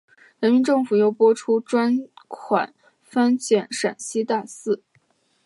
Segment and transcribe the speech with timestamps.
[0.39, 4.81] 人民政府又拨出专款翻建陕西大寺。